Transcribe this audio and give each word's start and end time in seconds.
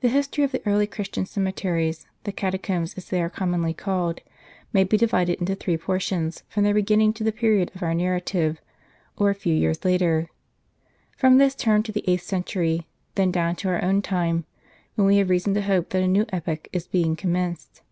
The 0.00 0.08
history 0.08 0.44
of 0.44 0.52
the 0.52 0.62
early 0.66 0.86
Christian 0.86 1.26
cemeteries, 1.26 2.06
the 2.24 2.32
Cata 2.32 2.56
combs 2.56 2.94
as 2.96 3.10
they 3.10 3.20
are 3.20 3.28
commonly 3.28 3.74
called, 3.74 4.22
may 4.72 4.82
be 4.82 4.96
divided 4.96 5.40
into 5.40 5.54
three 5.54 5.76
portions: 5.76 6.42
from 6.48 6.64
their 6.64 6.72
beginning 6.72 7.12
to 7.12 7.22
the 7.22 7.32
period 7.32 7.70
of 7.74 7.82
our 7.82 7.92
narrative, 7.92 8.62
or 9.18 9.28
a 9.28 9.34
few 9.34 9.52
years 9.54 9.84
later; 9.84 10.30
from 11.18 11.36
this 11.36 11.54
term 11.54 11.82
to 11.82 11.92
the 11.92 12.02
eighth 12.10 12.22
century; 12.24 12.86
then 13.14 13.30
down 13.30 13.54
to 13.56 13.68
our 13.68 13.84
own 13.84 14.00
time, 14.00 14.46
when 14.94 15.06
we 15.06 15.18
have 15.18 15.28
reason 15.28 15.52
to 15.52 15.60
hope 15.60 15.90
that 15.90 16.00
a 16.02 16.08
new 16.08 16.24
epoch 16.32 16.68
is 16.72 16.86
being 16.86 17.14
commenced. 17.14 17.82